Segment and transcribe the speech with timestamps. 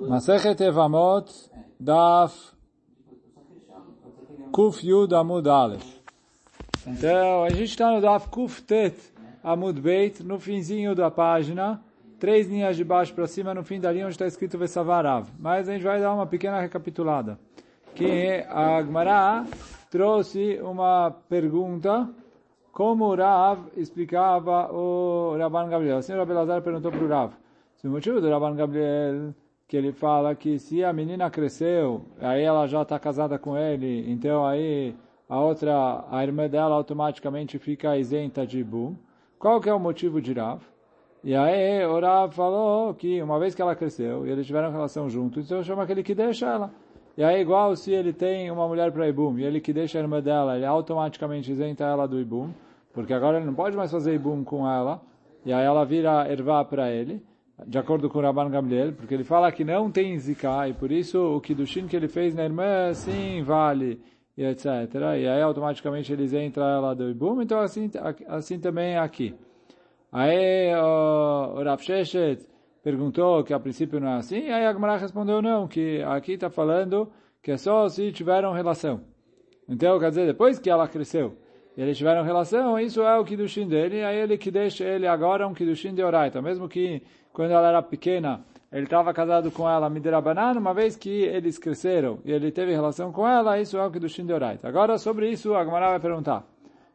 [0.00, 1.30] Masechet Evamot,
[1.78, 2.54] Daf
[4.50, 5.84] Kuf Yud Amud Aleph.
[6.86, 8.96] Então, a gente está no Daf Kuf Tet
[9.42, 11.82] Amud Beit, no finzinho da página,
[12.18, 15.28] três linhas de baixo para cima, no fim da linha onde está escrito Vesavarav.
[15.38, 17.38] Mas a gente vai dar uma pequena recapitulada.
[17.94, 19.44] Que a Gmará
[19.90, 22.08] trouxe uma pergunta
[22.72, 25.98] como o Rav explicava o Rabban Gabriel.
[25.98, 27.32] Assim o Rabbi Lazar perguntou para o Rav.
[27.76, 29.34] Se o motivo do Rabban Gabriel
[29.66, 34.10] que ele fala que se a menina cresceu, aí ela já está casada com ele,
[34.10, 34.94] então aí
[35.28, 38.94] a outra, a irmã dela automaticamente fica isenta de Ibum.
[39.38, 40.60] Qual que é o motivo de Rav?
[41.22, 45.08] E aí o Rav falou que uma vez que ela cresceu e eles tiveram relação
[45.08, 46.70] juntos, então chama aquele que deixa ela.
[47.16, 50.02] E aí igual se ele tem uma mulher para Ibum e ele que deixa a
[50.02, 52.50] irmã dela, ele automaticamente isenta ela do Ibum,
[52.92, 55.00] porque agora ele não pode mais fazer Ibum com ela,
[55.44, 57.22] e aí ela vira ervá para ele
[57.66, 60.90] de acordo com o Rabban Gamliel, porque ele fala que não tem zika, e por
[60.90, 64.00] isso o Kiddushin que ele fez na irmã, sim, vale,
[64.36, 64.66] e etc.
[65.18, 67.90] E aí automaticamente eles entram ela do Ibum, então assim,
[68.26, 69.34] assim também é aqui.
[70.10, 72.46] Aí o, o Rav Sheshet
[72.82, 77.10] perguntou que a princípio não é assim, aí a respondeu não, que aqui está falando
[77.42, 79.02] que é só se tiveram relação.
[79.68, 81.36] Então, quer dizer, depois que ela cresceu,
[81.76, 85.46] e eles tiveram relação, isso é o Kiddushin dele, aí ele que deixa ele agora
[85.46, 87.02] um Kiddushin de Oraita, mesmo que
[87.34, 88.40] quando ela era pequena,
[88.72, 93.12] ele estava casado com ela, Midirabanan, uma vez que eles cresceram e ele teve relação
[93.12, 94.68] com ela, isso é o Kiddushin de Oraita.
[94.68, 96.44] Agora, sobre isso, a Gemara vai perguntar.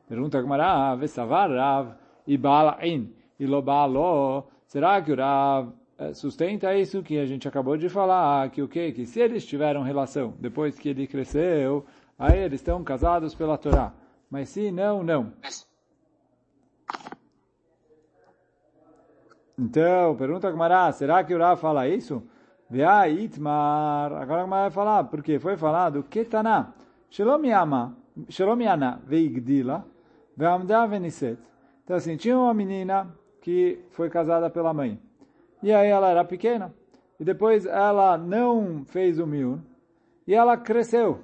[0.07, 1.89] Pergunta a Gemara, Vesavar Rav,
[2.25, 5.73] e Balain, e Lobalo, será que o Rav
[6.13, 8.93] sustenta isso que a gente acabou de falar, que o quê?
[8.93, 11.85] Que se eles tiveram relação depois que ele cresceu,
[12.17, 13.93] aí eles estão casados pela Torá.
[14.31, 15.33] Mas se não, não.
[19.61, 22.23] Então, pergunta a Gmará, será que o Rav fala isso?
[22.69, 24.13] Vea itmar.
[24.13, 26.05] Agora a Gmará vai falar, porque foi falado,
[27.09, 29.85] Shalom Yana, Veigdila,
[30.37, 31.37] Veamda Veniset.
[31.83, 34.97] Então assim, tinha uma menina que foi casada pela mãe.
[35.61, 36.73] E aí ela era pequena.
[37.19, 39.59] E depois ela não fez o miun.
[40.25, 41.19] E ela cresceu.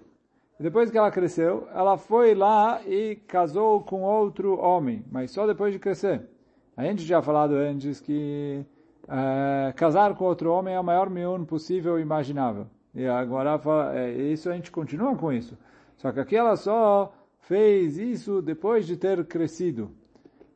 [0.59, 5.47] E depois que ela cresceu, ela foi lá e casou com outro homem, mas só
[5.47, 6.34] depois de crescer.
[6.77, 8.65] A gente já falado antes que
[9.07, 12.67] é, casar com outro homem é o maior miun possível e imaginável.
[12.93, 13.59] E agora
[13.93, 15.57] é, isso a gente continua com isso.
[15.97, 19.91] Só que aqui ela só fez isso depois de ter crescido.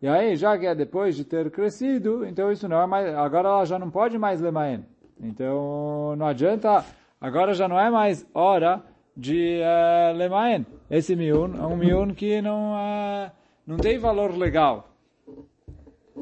[0.02, 3.50] E aí, já que é depois de ter crescido, então isso não é mais, agora
[3.50, 4.86] ela já não pode mais lemaen.
[5.20, 6.86] Então não adianta,
[7.20, 8.82] agora já não é mais hora
[9.16, 10.66] de uh, lemaen.
[10.90, 13.32] Esse miun é um miun que não, uh,
[13.68, 14.89] não tem valor legal.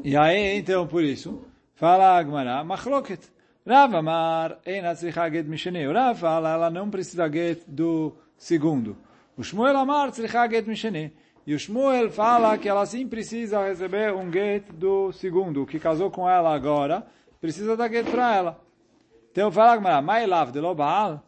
[0.04, 1.44] E aí, então, por isso,
[1.74, 3.20] fala a Agmará, machloket.
[3.66, 5.86] Rav Amar, ein atzricha get mishene.
[5.86, 8.96] O Rav fala, ela não precisa get do segundo.
[9.36, 11.12] O Shmuel Amar, tzricha get mishene.
[11.46, 16.10] E o Shmuel fala que ela sim precisa receber um get do segundo, que casou
[16.10, 17.06] com ela agora,
[17.40, 18.60] precisa dar get para ela.
[19.32, 21.22] Então fala Agmará, Mailav de Lobal.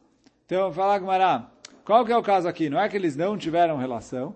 [0.46, 1.50] Então fala Agmará,
[1.84, 2.70] qual que é o caso aqui?
[2.70, 4.34] Não é que eles não tiveram relação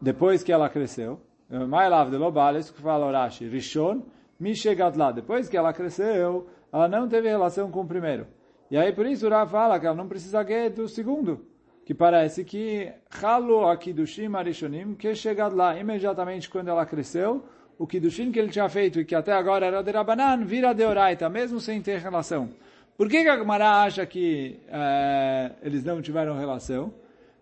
[0.00, 1.20] depois que ela cresceu.
[1.50, 4.02] Mailav de Lobal, isso que fala Orashi, Rishon,
[4.38, 5.12] Mishegat lá.
[5.12, 8.26] Depois que ela cresceu, ela não teve relação com o primeiro.
[8.70, 11.46] E aí por isso o fala que ela não precisa get do segundo
[11.86, 12.92] que parece que
[13.22, 17.44] Halo aqui do Shim Arishonim, que chegado lá imediatamente quando ela cresceu,
[17.78, 20.84] o Kiddushin que ele tinha feito e que até agora era de Rabanan, vira de
[20.84, 22.50] Oraita, mesmo sem ter relação.
[22.96, 26.92] Por que, que a Gemara acha que uh, eles não tiveram relação?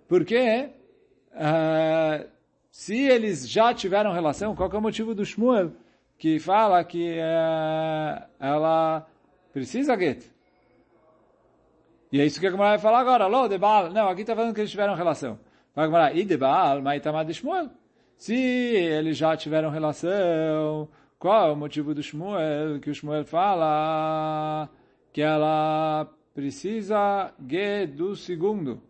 [0.07, 0.69] Porque
[1.33, 2.29] uh,
[2.75, 5.71] se eles já tiveram relação, qual é o motivo do Shmuel?
[6.19, 9.07] Que fala que uh, ela
[9.53, 10.29] precisa get.
[12.11, 13.25] E é isso que a Gemara vai falar agora.
[13.25, 13.91] Alô, de Baal.
[13.91, 15.39] Não, aqui está falando que eles tiveram relação.
[15.73, 17.71] Vai Gemara, e de Baal, mas Itamar de Shmuel.
[18.17, 22.81] Se eles já tiveram relação, qual é o motivo do Shmuel?
[22.81, 24.69] Que o Shmuel fala
[25.13, 28.83] que ela precisa get do segundo.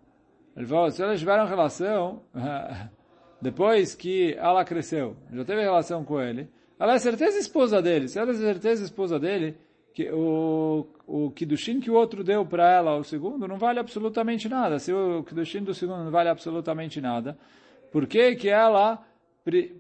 [0.57, 2.23] Ele falou, se eles tiveram relação,
[3.45, 6.49] depois que ela cresceu, já teve relação com ele,
[6.81, 8.09] ela é certeza esposa dele.
[8.09, 9.55] Se ela é certeza esposa dele,
[9.93, 14.49] que o, o Kiddushin que o outro deu para ela, o segundo, não vale absolutamente
[14.49, 14.79] nada.
[14.79, 17.37] Se o Kiddushin do segundo não vale absolutamente nada,
[17.93, 19.05] por que que ela,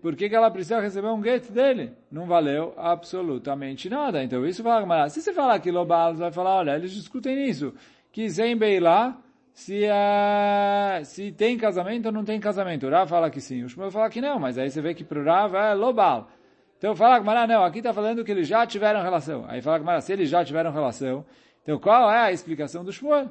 [0.03, 1.93] por que que ela precisa receber um get dele?
[2.13, 4.23] Não valeu absolutamente nada.
[4.23, 7.73] Então isso fala, se você falar que Lobal vai falar, olha, eles discutem isso,
[8.13, 9.19] que Zen Beilá,
[9.55, 12.87] se, uh, se tem casamento ou não tem casamento.
[12.87, 15.05] O Rav fala que sim, o Shmuel fala que não, mas aí você vê que
[15.05, 16.29] para o Rav é Lobal.
[16.77, 19.45] Então fala Agmará, não, aqui está falando que eles já tiveram relação.
[19.49, 21.25] Aí fala Agmará, se eles já tiveram relação,
[21.62, 23.31] então qual é a explicação do Shmuel?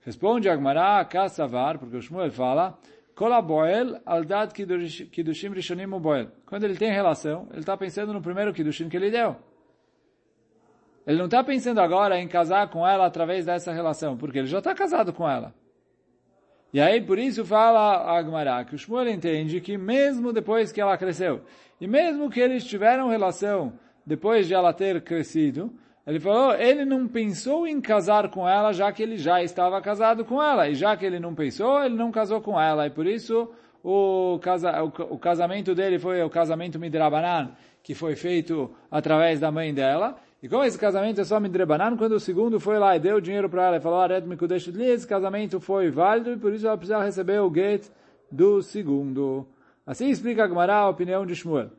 [0.00, 2.78] Responde Agmará, Kassavar, porque o Shmuel fala,
[3.14, 6.28] Kolaboel aldad kiddushim rishonim boel.
[6.46, 9.36] Quando ele tem relação, ele está pensando no primeiro kiddushim que ele deu.
[11.06, 14.58] Ele não está pensando agora em casar com ela através dessa relação, porque ele já
[14.58, 15.54] está casado com ela.
[16.72, 20.98] E aí, por isso fala Agmará, que o Shmuel entende que mesmo depois que ela
[20.98, 21.42] cresceu,
[21.80, 25.72] e mesmo que eles tiveram relação depois de ela ter crescido,
[26.06, 30.24] ele falou, ele não pensou em casar com ela, já que ele já estava casado
[30.24, 30.68] com ela.
[30.68, 32.86] E já que ele não pensou, ele não casou com ela.
[32.86, 33.50] E por isso,
[33.82, 37.50] o, casa, o, o casamento dele foi o casamento Midrabanan,
[37.86, 40.16] que foi feito através da mãe dela.
[40.42, 43.48] E como esse casamento é só Midrabanan, quando o segundo foi lá e deu dinheiro
[43.48, 47.00] para ela e falou, Aret Mikudeshut esse casamento foi válido e por isso ela precisa
[47.00, 47.88] receber o get
[48.28, 49.46] do segundo.
[49.86, 51.70] Assim explica a Gemara a opinião de Shmuel.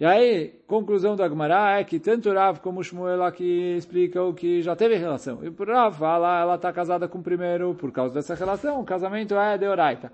[0.00, 4.74] E aí, conclusão da Gemara é que tanto Rav como Shmuel aqui explicam que já
[4.74, 5.38] teve relação.
[5.44, 8.84] E por Rav fala, ela está casada com o primeiro por causa dessa relação, o
[8.84, 10.10] casamento é de Oraita.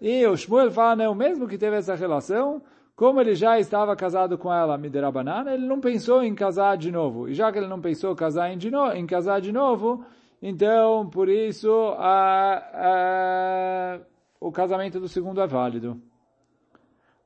[0.00, 2.62] E o Shmuel fala, não, mesmo que teve essa relação,
[2.98, 7.28] como ele já estava casado com ela, Miderabanan, ele não pensou em casar de novo.
[7.28, 10.04] E já que ele não pensou casar em, de no, em casar de novo,
[10.42, 14.00] então, por isso, a, a,
[14.40, 16.02] o casamento do segundo é válido.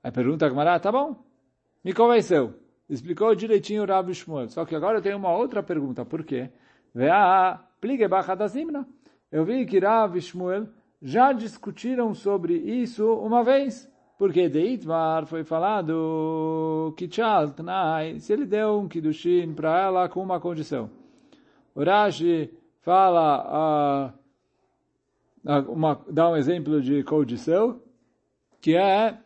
[0.04, 1.16] Aí pergunta a tá bom,
[1.82, 2.52] me convenceu.
[2.86, 4.50] Explicou direitinho o Rabi Shmuel.
[4.50, 6.04] Só que agora eu tenho uma outra pergunta.
[6.04, 6.50] Por quê?
[9.32, 10.68] Eu vi que Rabi Shmuel
[11.00, 13.90] já discutiram sobre isso uma vez.
[14.18, 20.22] Porque de Itmar foi falado que Tnai, se ele deu um Kiddushin para ela com
[20.22, 20.90] uma condição.
[21.74, 21.82] O
[22.80, 24.12] fala,
[25.44, 27.80] uh, uma, dá um exemplo de condição,
[28.60, 29.18] que é,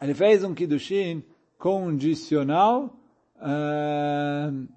[0.00, 1.22] ele fez um Kiddushin
[1.58, 2.96] condicional
[3.36, 4.68] uh,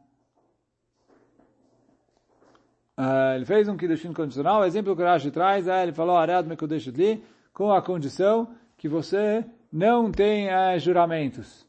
[2.98, 6.18] uh, ele fez um Kiddushin condicional, o exemplo que o Rashi traz é, ele falou,
[6.18, 7.24] Aread Mekodeshut
[7.54, 10.10] com a condição que você não
[10.48, 11.68] uh, juramentos.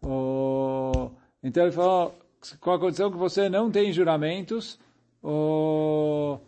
[0.00, 1.10] Oh,
[1.42, 2.14] então ele falou,
[2.60, 4.78] com a condição que você não tem juramentos,
[5.22, 6.38] oh,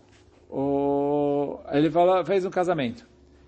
[0.49, 3.07] oh, ele falou, fez um casamento.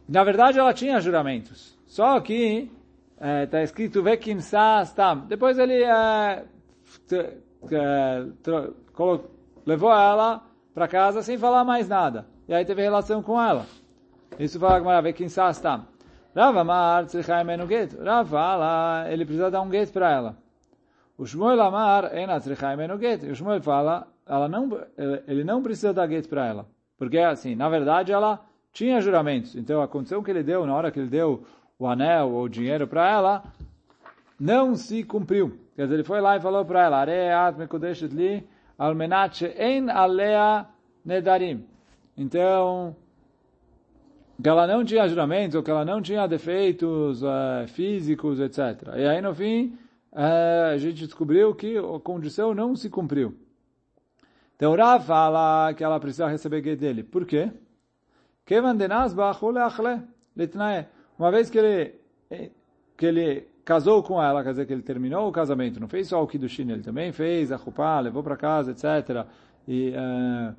[0.09, 1.79] Na verdade, ela tinha juramentos.
[1.87, 2.71] Só que
[3.45, 5.25] está é, escrito Vekim Stam.
[5.29, 6.45] Depois ele é,
[9.65, 12.27] levou ela para casa sem falar mais nada.
[12.49, 13.67] E aí teve relação com ela.
[14.39, 15.87] Isso fala Vekim Stam.
[16.37, 17.99] Rav Amar Tzrichai Menu Get.
[17.99, 20.37] Rav fala, ele precisa dar um get para ela.
[21.17, 23.23] O Shmuel Amar Ena Tzrichai Menu Get.
[23.23, 24.69] O Shmuel fala, ela não,
[25.27, 26.67] ele não precisa dar get para ela.
[26.99, 29.57] Porque assim, na verdade ela tinha juramentos.
[29.57, 31.43] Então a condição que ele deu, na hora que ele deu
[31.79, 33.43] o anel ou o dinheiro para ela,
[34.39, 35.59] não se cumpriu.
[35.75, 38.47] Quer dizer, ele foi lá e falou para ela, Areat mekodeshet li
[38.79, 40.67] almenat she'en alea
[41.03, 41.65] nedarim.
[42.15, 42.95] Então,
[44.43, 48.95] que ela não tinha juramentos, ou que ela não tinha defeitos uh, físicos, etc.
[48.97, 49.79] E aí, no fim,
[50.13, 53.35] uh, a gente descobriu que a condição não se cumpriu.
[54.57, 57.03] Então, Rav fala que ela precisa receber guia dele.
[57.03, 57.51] Por quê?
[61.19, 61.95] Uma vez que ele,
[62.97, 66.23] que ele casou com ela, quer dizer que ele terminou o casamento, não fez só
[66.23, 69.27] o Kiddushin, ele também fez a Chupá, levou para casa, etc.
[69.67, 70.55] E uh,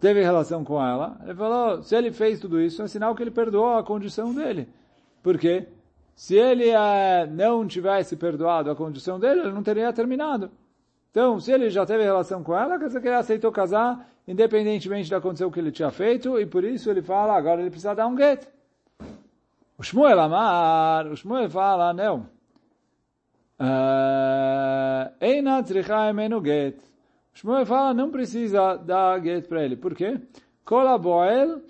[0.00, 1.18] teve relação com ela.
[1.24, 4.68] Ele falou, se ele fez tudo isso, é sinal que ele perdoou a condição dele.
[5.22, 5.66] Por quê?
[6.14, 10.50] Se ele uh, não tivesse perdoado a condição dele, ele não teria terminado.
[11.10, 15.10] Então, se ele já teve relação com ela, quer dizer que ele aceitou casar, independentemente
[15.10, 18.06] da condição que ele tinha feito, e por isso ele fala, agora ele precisa dar
[18.06, 18.46] um get.
[19.78, 22.26] O Shmuel Amar, o Shmuel fala, não.
[23.58, 25.62] Ah, Eina.
[27.36, 29.76] Shmuel fala, não precisa dar get para ele.
[29.76, 30.18] Por quê?
[30.64, 31.60] Kola boel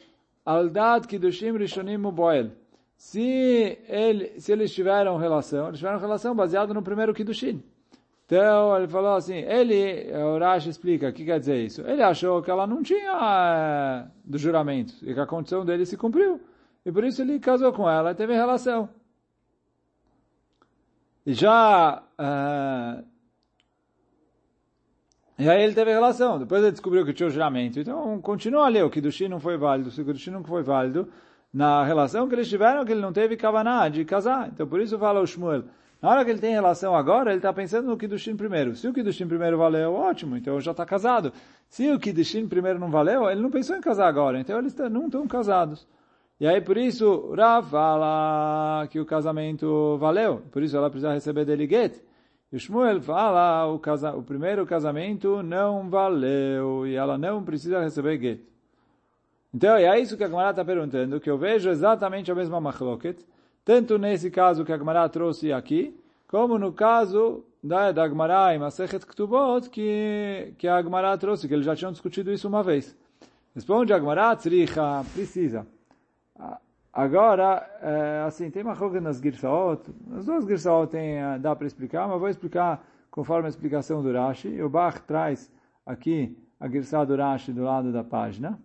[0.44, 2.52] al dat kiddushim rishonim boel.
[2.96, 7.60] Se, ele, se eles tiveram relação, eles tiveram relação baseada no primeiro kiddushin.
[8.26, 11.82] Então, ele falou assim, ele, o Rashi explica, o que quer dizer isso?
[11.82, 15.96] Ele achou que ela não tinha é, do juramento, e que a condição dele se
[15.96, 16.40] cumpriu.
[16.84, 18.88] E por isso ele casou com ela e teve relação.
[21.26, 22.02] E já...
[22.18, 23.15] Uh,
[25.38, 26.38] e aí ele teve relação.
[26.38, 27.78] Depois ele descobriu que tinha o juramento.
[27.78, 28.82] Então continua ali.
[28.82, 29.90] O Kiddushi não foi válido.
[29.90, 31.08] O Kiddushi não foi válido
[31.52, 34.48] na relação que eles tiveram, que ele não teve kavaná de casar.
[34.52, 35.64] Então por isso fala o Shmuel.
[36.00, 38.76] Na hora que ele tem relação agora, ele está pensando no Kiddushin primeiro.
[38.76, 41.32] Se o Kiddushin primeiro valeu, ótimo, então já está casado.
[41.68, 45.06] Se o Kiddushin primeiro não valeu, ele não pensou em casar agora, então eles não
[45.06, 45.86] estão casados.
[46.38, 51.46] E aí, por isso, Rav fala que o casamento valeu, por isso ela precisa receber
[51.46, 51.98] dele get.
[52.56, 58.18] E Shmuel fala, o, casa, o primeiro casamento não valeu e ela não precisa receber
[58.18, 58.40] get.
[59.52, 63.18] Então, é isso que a Gemara está perguntando, que eu vejo exatamente a mesma machloket,
[63.62, 65.94] tanto nesse caso que a Gemara trouxe aqui,
[66.26, 71.52] como no caso da, da Gemara em Masechet Ktubot, que, que a Gemara trouxe, que
[71.52, 72.96] eles já tinham discutido isso uma vez.
[73.54, 74.34] Responde a Gemara,
[75.12, 75.66] precisa.
[76.96, 79.82] Agora, é, assim, tem uma roga nas Girsaot,
[80.16, 84.10] as duas Girsaot tem, eh, dá para explicar, mas vou explicar conforme a explicação do
[84.10, 84.62] Rashi.
[84.62, 85.52] O Bach traz
[85.84, 88.58] aqui a Girsá do Rashi do lado da página,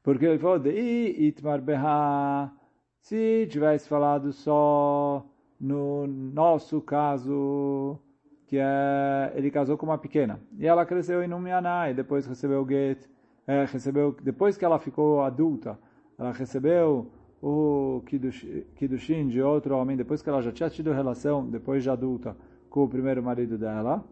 [0.00, 2.52] porque ele falou, de itmar beha,
[3.00, 5.26] se tivesse falado só
[5.58, 7.98] no nosso caso,
[8.46, 12.62] que é, ele casou com uma pequena, e ela cresceu em Numianá, e depois recebeu
[12.62, 13.08] o get,
[13.44, 15.76] é, recebeu, depois que ela ficou adulta,
[16.16, 17.10] ela recebeu
[17.46, 22.34] o Kiddushin de outro homem, depois que ela já tinha tido relação, depois de adulta,
[22.70, 24.02] com o primeiro marido dela,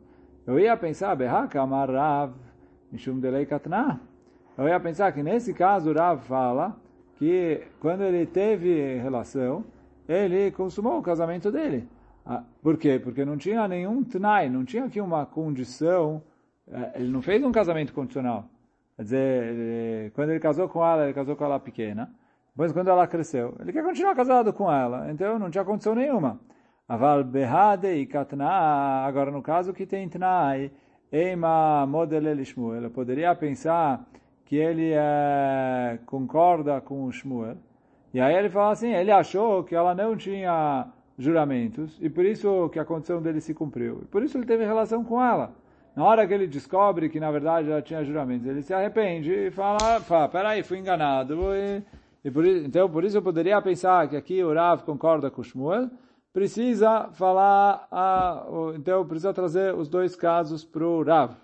[0.47, 2.35] eu ia pensar, Behaka amar Rav,
[2.93, 3.49] Mishum Delei.
[4.59, 6.77] Eu ia pensar que nesse caso Rav fala
[7.17, 9.65] que quando ele teve relação,
[10.07, 11.89] ele consumou o casamento dele.
[12.27, 13.01] Ah, por quê?
[13.03, 16.23] Porque não tinha nenhum tnai, não tinha aqui uma condição,
[16.71, 18.45] eh, ele não fez um casamento condicional.
[18.95, 22.13] Quer dizer, ele, quando ele casou com ela, ele casou com ela pequena.
[22.55, 25.11] Depois, quando ela cresceu, ele quer continuar casado com ela.
[25.11, 26.39] Então, não tinha condição nenhuma.
[26.89, 29.05] Aval behade e katna.
[29.07, 30.71] Agora, no caso que tem tnai,
[31.11, 32.91] eima model Shmuel.
[32.91, 34.05] Poderia pensar
[34.45, 37.57] que ele é, concorda com o Shmuel.
[38.13, 40.87] E aí ele fala assim, ele achou que ela não tinha
[41.19, 44.01] juramentos, e por isso que a condição dele se cumpriu.
[44.03, 45.55] E por isso ele teve relação com ela.
[45.97, 49.51] Na hora que ele descobre que, na verdade, ela tinha juramentos, ele se arrepende e
[49.51, 51.39] fala, fala peraí, fui enganado.
[51.55, 51.83] E
[52.31, 55.91] por, então, por isso eu poderia pensar que aqui o Rav concorda com o Shmuel,
[56.33, 61.35] precisa falar, a, então precisa trazer os dois casos para o Rav.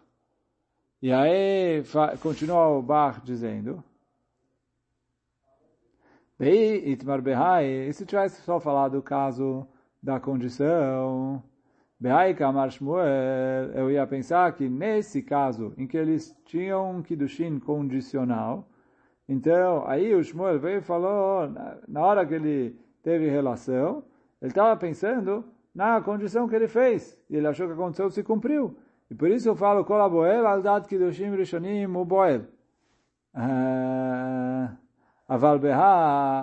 [1.03, 1.83] E aí,
[2.21, 3.83] continua o Bach dizendo,
[6.41, 9.67] e Itmar Behai, e se tivesse só falado o caso
[10.01, 11.43] da condição,
[11.99, 17.59] Behai Kamar Shmuel, eu ia pensar que nesse caso, em que eles tinham um Kiddushin
[17.59, 18.69] condicional,
[19.29, 21.53] então, aí o Shmuel veio e falou,
[21.87, 24.03] na hora que ele teve relação,
[24.41, 25.45] ele estava pensando
[25.75, 28.77] na condição que ele fez, e ele achou que a condição se cumpriu.
[29.11, 32.43] E por isso eu falo, Kol Boel, Aldat Kiddushim Rishonim Uboel.
[33.35, 34.73] Ah,
[35.29, 35.61] Aval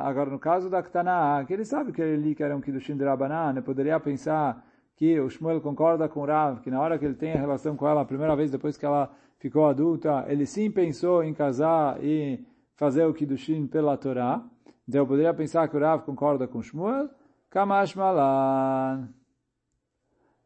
[0.01, 3.03] agora no caso da Ktana, que ele sabe que ele que era um Kiddushim de
[3.03, 4.63] Rabanan, poderia pensar
[4.95, 7.75] que o Shmuel concorda com o Rav, que na hora que ele tem a relação
[7.75, 11.97] com ela, a primeira vez depois que ela ficou adulta, ele sim pensou em casar
[12.03, 14.43] e fazer o Kiddushin pela Torá.
[14.87, 17.09] Então eu poderia pensar que o Rav concorda com Shmuel.
[17.49, 19.09] Kamash malan.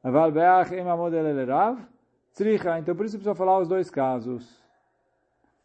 [0.04, 1.80] Aval beach em amodel ele Rav.
[2.34, 2.80] Tzricha.
[2.80, 4.64] Então por isso precisa falar os dois casos.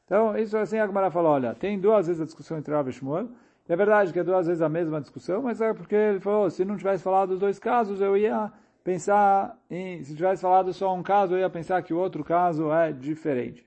[0.04, 2.92] Então isso assim a Gemara falou, olha, tem duas vezes a discussão entre Rav e
[2.92, 3.28] Shmuel.
[3.66, 6.64] É verdade que é duas vezes a mesma discussão, mas é porque ele falou, se
[6.66, 8.52] não tivesse falado os dois casos, eu ia
[8.83, 12.71] pensar em, se tivesse falado só um caso, eu ia pensar que o outro caso
[12.71, 13.66] é diferente.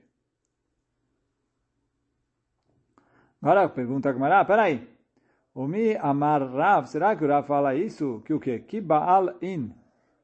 [3.40, 4.88] Agora pergunta a Gemara, peraí.
[5.54, 8.22] Mi amar Rav, será que o Rav fala isso?
[8.24, 8.60] Que o quê?
[8.60, 9.72] Que Baal in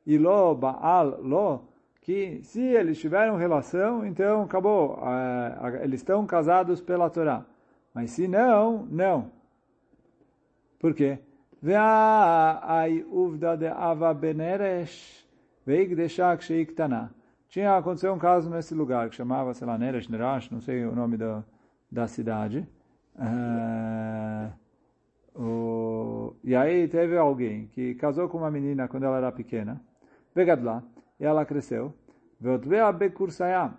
[0.06, 1.68] e lo Baal lo,
[2.00, 7.44] que se eles tiveram relação, então acabou, uh, eles estão casados pela Torá.
[7.92, 9.30] Mas se não, não.
[10.78, 11.18] Por quê?
[17.48, 20.94] Tinha acontecido um caso nesse lugar que chamava, sei lá, Neresh, Nerash, não sei o
[20.94, 21.42] nome da,
[21.90, 22.68] da cidade.
[23.16, 24.52] Uh,
[25.34, 29.80] o, e aí teve alguém que casou com uma menina quando ela era pequena,
[30.64, 30.82] lá
[31.18, 31.92] e ela cresceu,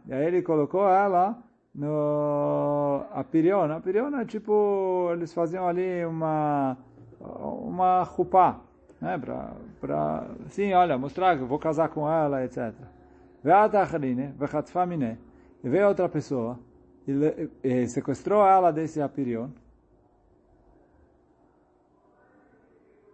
[0.07, 1.37] e aí ele colocou ela
[1.73, 3.71] no apirion.
[3.71, 6.77] Apirion é tipo, eles faziam ali uma
[7.19, 8.59] uma rupá,
[9.01, 12.73] né, pra, pra, sim, olha, mostrar que vou casar com ela, etc.
[15.63, 16.59] E veio outra pessoa,
[17.07, 19.49] e, e sequestrou ela desse Apirion.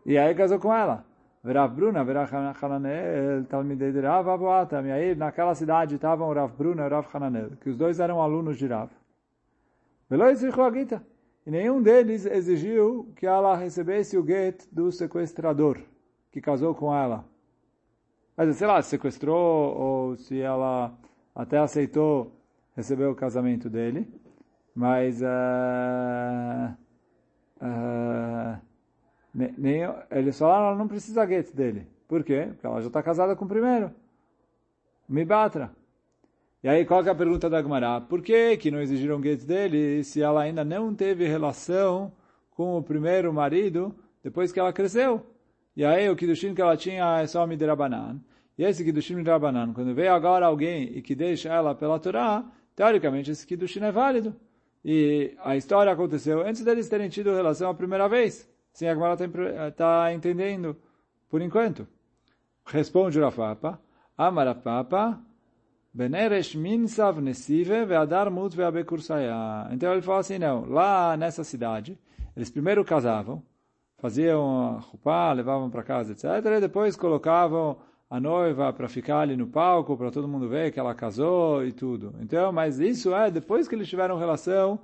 [0.05, 1.05] E aí casou com ela.
[1.43, 4.85] Rav Bruna, Rav Hananel, Talmidei de Rav Abuatam.
[4.85, 8.57] E aí naquela cidade estavam Rav Bruna e Rav Hananel, que os dois eram alunos
[8.57, 8.89] de Rav.
[11.45, 15.79] E nenhum deles exigiu que ela recebesse o get do sequestrador,
[16.31, 17.25] que casou com ela.
[18.37, 20.93] Mas sei lá, sequestrou ou se ela
[21.33, 22.31] até aceitou
[22.81, 24.07] receber o casamento dele,
[24.75, 26.73] mas uh,
[27.61, 28.59] uh,
[29.33, 32.47] nem, eles falaram, ela não precisa get dele, Por quê?
[32.49, 33.91] Porque ela já está casada com o primeiro.
[35.07, 35.71] Mibatra.
[36.63, 38.01] E aí, qual é a pergunta da Agmará?
[38.01, 42.11] Por que, que não exigiram get dele se ela ainda não teve relação
[42.51, 45.25] com o primeiro marido depois que ela cresceu?
[45.75, 48.19] E aí, o Kiddushin que ela tinha é só Midrabanan.
[48.57, 53.31] E esse Kiddushin Midrabanan, quando veio agora alguém e que deixa ela pela Torá, teoricamente
[53.31, 54.35] esse Kiddushin é válido.
[54.83, 58.49] E a história aconteceu antes deles terem tido relação a primeira vez.
[58.73, 60.75] Sim, a Agmará está tá entendendo,
[61.29, 61.87] por enquanto.
[62.65, 63.79] Responde o Rafapa.
[64.17, 65.19] Amarafapa.
[65.93, 69.67] Beneresh minsav nesive ve'adar mut ve'abekursaya.
[69.71, 71.99] Então ele fala assim, não, lá nessa cidade,
[72.35, 73.43] eles primeiro casavam,
[73.97, 76.25] faziam a rupá, levavam para casa, etc.
[76.45, 77.77] E depois colocavam
[78.11, 81.71] a noiva para ficar ali no palco, para todo mundo ver que ela casou e
[81.71, 82.13] tudo.
[82.19, 84.79] Então, mas isso é depois que eles tiveram relação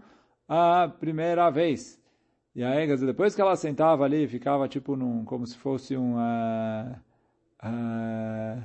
[0.48, 2.02] a primeira vez.
[2.56, 6.16] E aí, depois que ela sentava ali, ficava tipo num, como se fosse um...
[6.16, 6.96] Uh,
[7.64, 8.64] uh,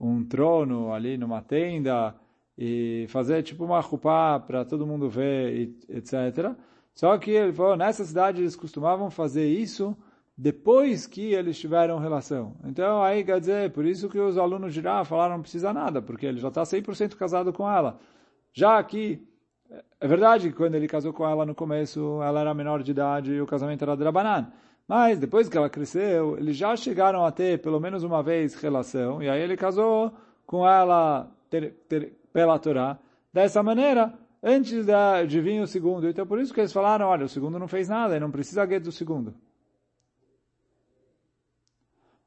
[0.00, 2.14] um trono ali numa tenda
[2.56, 6.56] e fazer tipo uma rupá para todo mundo ver, e, etc.
[6.94, 9.96] Só que ele falou, nessa cidade eles costumavam fazer isso
[10.42, 12.56] depois que eles tiveram relação.
[12.64, 16.00] Então aí quer dizer, por isso que os alunos de lá falaram não precisa nada,
[16.00, 18.00] porque ele já está 100% casado com ela.
[18.50, 19.22] Já aqui,
[20.00, 23.34] é verdade que quando ele casou com ela no começo, ela era menor de idade
[23.34, 24.50] e o casamento era drabanan.
[24.88, 29.22] Mas depois que ela cresceu, eles já chegaram a ter pelo menos uma vez relação,
[29.22, 30.10] e aí ele casou
[30.46, 32.98] com ela ter, ter, pela Torá.
[33.30, 34.86] Dessa maneira, antes
[35.28, 36.08] de vir o segundo.
[36.08, 38.66] Então por isso que eles falaram, olha, o segundo não fez nada, e não precisa
[38.66, 39.34] get do segundo.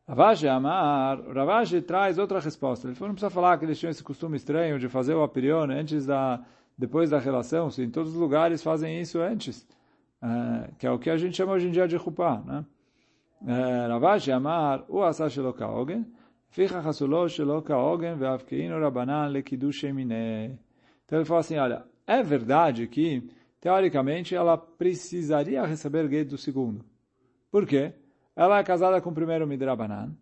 [0.08, 2.88] Ravashi Amar, Ravashi traz outra resposta.
[2.88, 5.70] Ele falou, não precisa falar que eles tinham esse costume estranho de fazer o apirion
[5.72, 6.44] antes da,
[6.78, 9.66] depois da relação, se em todos os lugares fazem isso antes.
[10.22, 12.66] É, que é o que a gente chama hoje em dia de Chupá, né?
[13.46, 16.06] É, Ravashi Amar, o asa shelo kaogen,
[16.50, 19.84] ficha chasulo shelo kaogen, ve'avkeinu rabanan lekidush.
[19.86, 23.30] Então ele fala assim, olha, é verdade que,
[23.60, 26.86] teoricamente, ela precisaria receber gueto do segundo.
[27.52, 27.94] Por quê?
[28.36, 30.16] Ela é casada com o primeiro Midrabanan.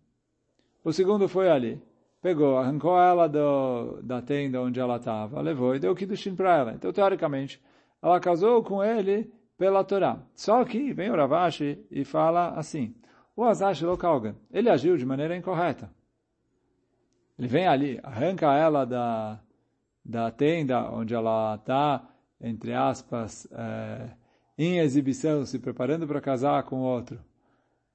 [0.84, 1.80] O segundo foi ali.
[2.20, 6.56] Pegou, arrancou ela do, da tenda onde ela estava, levou e deu o Kiddushin para
[6.56, 6.72] ela.
[6.72, 7.60] Então, teoricamente,
[8.00, 10.20] ela casou com ele pela Torá.
[10.34, 12.94] Só que vem o Ravashi e fala assim,
[13.34, 15.90] o Azash Lokalgan, ele agiu de maneira incorreta.
[17.36, 19.40] Ele vem ali, arranca ela da,
[20.04, 22.08] da tenda onde ela está,
[22.40, 24.10] entre aspas, é,
[24.56, 27.18] em exibição, se preparando para casar com outro.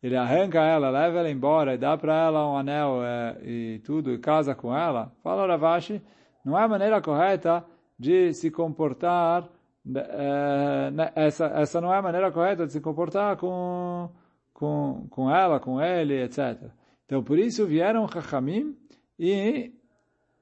[0.01, 4.13] Ele arranca ela, leva ela embora e dá para ela um anel é, e tudo,
[4.13, 5.11] e casa com ela.
[5.23, 6.01] Fala Ravashi,
[6.45, 7.65] não é a maneira correta
[7.97, 9.49] de se comportar
[9.95, 14.09] é, né, essa, essa não é a maneira correta de se comportar com,
[14.53, 16.69] com, com ela, com ele, etc.
[17.05, 18.75] Então, por isso vieram Chachamim
[19.17, 19.71] e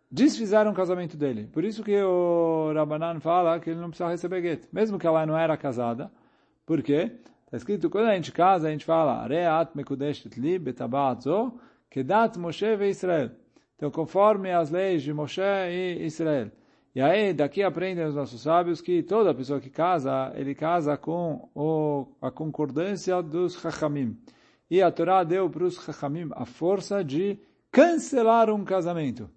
[0.09, 1.47] desfizeram o casamento dele.
[1.47, 5.25] Por isso que o Rabbanan fala que ele não precisa receber gueto, mesmo que ela
[5.25, 6.11] não era casada.
[6.65, 7.11] Por quê?
[7.45, 11.53] Está escrito, quando a gente casa, a gente fala, Reat mekudeshet li betabat zo,
[11.91, 13.29] kedat Moshe ve Israel.
[13.75, 16.51] Então, conforme as leis de Moshe e Israel.
[16.95, 21.47] E aí, daqui aprendem os nossos sábios que toda pessoa que casa, ele casa com
[21.53, 24.17] o, a concordância dos Chachamim.
[24.71, 27.37] E a Torá deu para os Chachamim a força de
[27.69, 29.29] cancelar um casamento.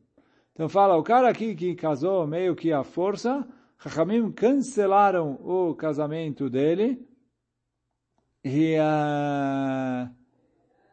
[0.54, 3.46] Então fala, o cara aqui que casou meio que a força,
[3.80, 7.07] Chachamim cancelaram o casamento dele
[8.44, 10.10] e, uh,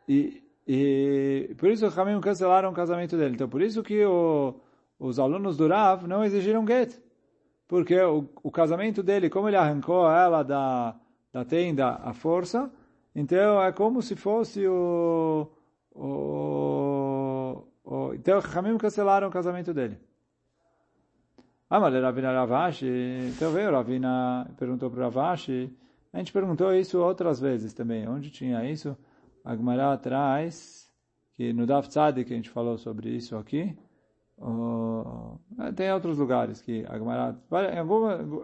[0.08, 3.36] e, e por isso Chachamim cancelaram o casamento dele.
[3.36, 4.56] Então por isso que o
[5.00, 7.00] os alunos do Rav não exigiram get.
[7.68, 10.96] Porque o, o casamento dele, como ele arrancou ela da,
[11.34, 12.72] da tenda à força,
[13.14, 15.50] então é como se fosse o...
[15.94, 19.98] o, o então, Hamim cancelaram o casamento dele.
[21.70, 22.88] Ah, mas Ravina Ravashi,
[23.34, 25.76] então veio Ravina perguntou para Ravashi,
[26.16, 28.98] a gente perguntou isso outras vezes também, onde tinha isso?
[29.44, 30.90] Agmará atrás,
[31.34, 33.78] que no Daf Tzadik a gente falou sobre isso aqui,
[34.38, 35.40] Uh,
[35.78, 37.40] tem outros lugares que a Gemara,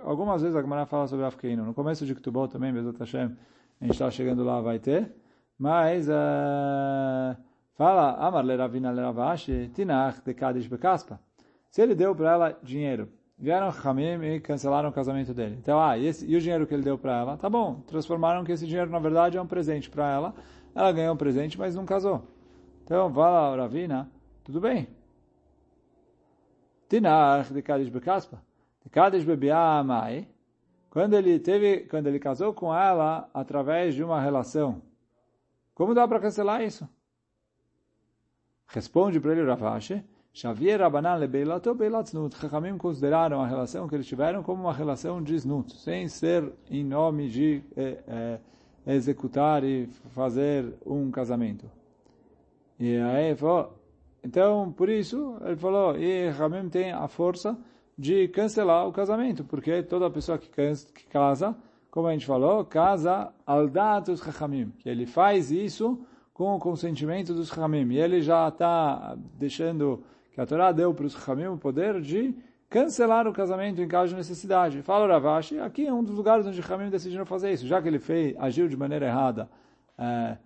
[0.06, 1.66] algumas, vezes a Gemara fala sobre Afkeino.
[1.66, 3.36] No começo de Ketubot também, Bezat Hashem,
[3.82, 5.14] a gente está chegando lá, vai ter.
[5.60, 7.36] Mas uh,
[7.74, 11.20] fala, Amar le Ravina le Ravashi, Tinach de Kadish Bekaspa.
[11.70, 13.10] Se ele deu para ela dinheiro,
[13.42, 15.58] vieram Hamim e cancelaram o casamento dele.
[15.60, 17.38] Então, ah, e, esse, e o dinheiro que ele deu para ela?
[17.38, 20.36] Tá bom, transformaram que esse dinheiro na verdade é um presente para ela.
[20.76, 22.24] Ela ganhou um presente, mas não casou.
[22.84, 24.10] Então, fala Ravina,
[24.44, 24.88] tudo bem,
[26.92, 28.44] Tinach de Kadesh Bekaspa.
[28.84, 30.28] De Kadesh Bebiamai.
[30.90, 34.82] Quando ele teve, quando ele casou com ela através de uma relação.
[35.74, 36.88] Como dá para cancelar isso?
[38.68, 42.38] Responde para ele Ravashi, Xavier Rabanan lebeilato beilatznut.
[42.38, 46.86] Chachamim consideraram a relação que eles tiveram como uma relação de snut, sem ser em
[46.86, 48.40] nome de eh, eh,
[48.88, 51.70] executar e fazer um casamento.
[52.80, 53.78] E aí falou,
[54.24, 57.58] então, por isso, ele falou, e Ramim tem a força
[57.98, 61.56] de cancelar o casamento, porque toda pessoa que, que casa,
[61.90, 66.00] como a gente falou, casa al datus Chachamim, que ele faz isso
[66.34, 71.06] com o consentimento dos Chachamim, e ele já está deixando que a Torá deu para
[71.06, 72.36] os Chachamim o poder de
[72.70, 74.82] cancelar o casamento em caso de necessidade.
[74.82, 78.00] Fala Ravashi, aqui é um dos lugares onde Chachamim decidiram fazer isso, já que ele
[78.00, 79.50] fez, agiu de maneira errada,
[79.98, 80.38] é,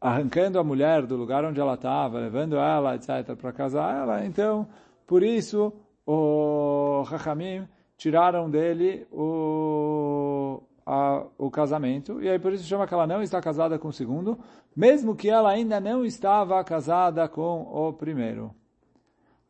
[0.00, 4.66] arrancando a mulher do lugar onde ela estava, levando ela, etc., para casar ela, então,
[5.06, 5.70] por isso,
[6.06, 13.06] o Chachamim tiraram dele o, a, o casamento, e aí por isso chama que ela
[13.06, 14.38] não está casada com o segundo,
[14.74, 18.50] mesmo que ela ainda não estava casada com o primeiro.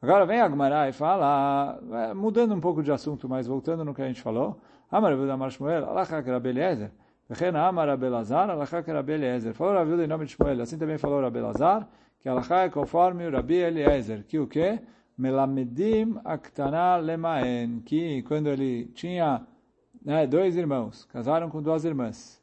[0.04, 4.02] Agora vem Agmará e fala, é, mudando um pouco de assunto, mas voltando no que
[4.02, 6.90] a gente falou, Amar Amar Shmuel, Alachak Rabeliezer,
[7.26, 9.54] Vechen Amar Abelazar, Alachak Rabeliezer.
[9.54, 11.88] Falou Rabi em nome de Shmuel, assim também falou Rabelazar,
[12.20, 14.78] que Alachak é conforme o Rabi Eliezer, que o quê?
[15.16, 19.40] Melamedim Aktana Lemaen, que quando ele tinha
[20.04, 22.42] né, dois irmãos, casaram com duas irmãs.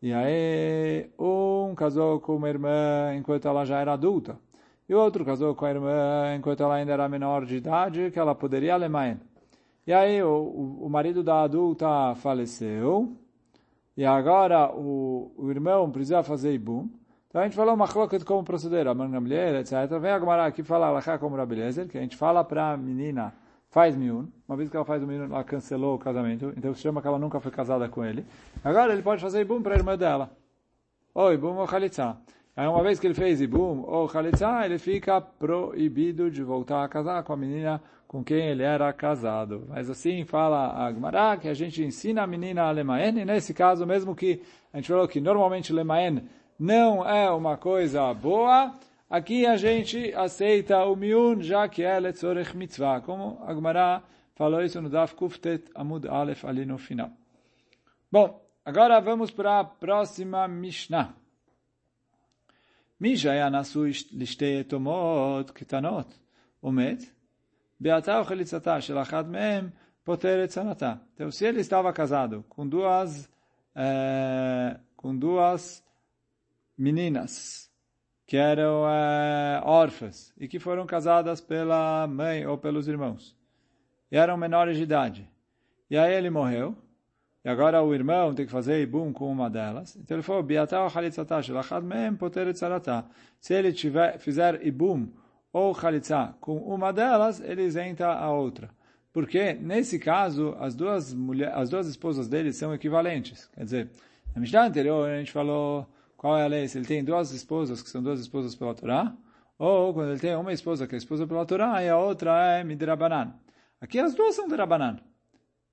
[0.00, 4.38] E aí, um casou com uma irmã enquanto ela já era adulta.
[4.88, 8.18] E o outro casou com a irmã enquanto ela ainda era menor de idade, que
[8.18, 9.16] ela poderia alemã.
[9.86, 13.16] E aí o, o marido da adulta faleceu,
[13.96, 16.88] e agora o, o irmão precisa fazer ibum.
[17.28, 19.72] Então a gente falou uma coisa de como proceder, a mulher, etc.
[20.00, 21.36] Vem a aqui falar Alachá como
[21.88, 23.34] que a gente fala para a menina,
[23.70, 24.26] faz miun.
[24.46, 27.08] Uma vez que ela faz o miun, ela cancelou o casamento, então se chama que
[27.08, 28.24] ela nunca foi casada com ele.
[28.62, 30.30] Agora ele pode fazer ibum para a irmã dela.
[31.14, 32.16] Ou ibum ou chalitza.
[32.54, 36.88] Aí uma vez que ele fez ibum ou chalitza, ele fica proibido de voltar a
[36.88, 39.64] casar com a menina com quem ele era casado.
[39.70, 43.54] Mas assim fala a Gemara, que a gente ensina a menina a lemaen, e nesse
[43.54, 48.74] caso, mesmo que a gente falou que normalmente lemaen não é uma coisa boa,
[49.08, 54.02] aqui a gente aceita o miun, já que é letzorech mitzvah, como a Gemara
[54.34, 57.10] falou isso no Daf Kuftet Amud Aleph ali no final.
[58.10, 61.21] Bom, agora vamos para a próxima Mishnah.
[63.01, 66.19] מי שהיה נשוי לשתי יתומות קטנות
[66.63, 67.03] ומת,
[67.79, 69.71] beatá ou chelitzatá shel achad mehem
[70.03, 70.99] poter etzanatá.
[71.13, 73.29] Então, se ele estava casado com duas,
[73.75, 75.83] é, com duas
[76.77, 77.69] meninas
[78.25, 83.35] que eram é, órfãs e que foram casadas pela mãe ou pelos irmãos,
[84.11, 85.29] e eram menores de idade,
[85.89, 86.75] e aí ele morreu,
[87.44, 89.96] e agora o irmão tem que fazer ibum com uma delas.
[89.96, 93.04] Então ele falou, biatá chalitzatá shelachad mehem poter etzaratá.
[93.40, 95.08] Se ele tiver, fizer ibum
[95.52, 98.70] ou chalitzá com uma delas, ele isenta a outra.
[99.12, 103.46] Porque, nesse caso, as duas, mulher, as duas esposas dele são equivalentes.
[103.54, 103.90] Quer dizer,
[104.34, 107.82] na Mishnah anterior a gente falou qual é a lei, se ele tem duas esposas
[107.82, 109.12] que são duas esposas pela Torá,
[109.58, 112.64] ou quando ele tem uma esposa que é esposa pela Torá e a outra é
[112.64, 113.34] midrabanan.
[113.80, 114.98] Aqui as duas são midrabanan.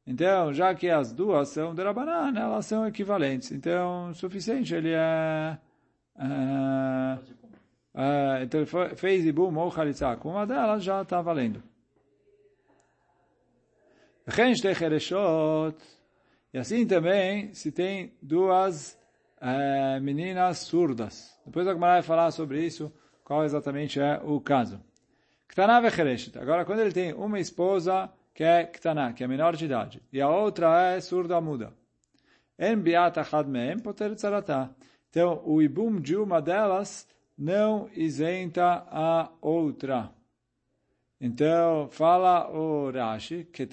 [0.10, 3.52] Então, já que as duas são de Rabanan, elas são equivalentes.
[3.52, 5.56] Então, suficiente, ele é...
[6.18, 7.20] é,
[7.94, 11.62] é então, fez Ibum ou Khalitsa com uma delas, já está valendo.
[16.52, 18.98] E assim também se tem duas
[19.40, 21.40] é, meninas surdas.
[21.46, 22.92] Depois a Gemara vai falar sobre isso,
[23.24, 24.82] qual exatamente é o caso.
[26.42, 30.22] Agora, quando ele tem uma esposa que é Ktaná, que é menor de idade, e
[30.22, 31.74] a outra é surda muda.
[35.10, 40.12] Então, o ibum de uma delas não isenta a outra.
[41.22, 43.64] Então, fala o Rashi, que